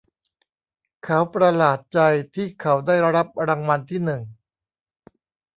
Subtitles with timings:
[1.03, 1.99] เขาประหลาดใจ
[2.35, 4.21] ที่เขาได้รับรางวัลที่หนึ่ง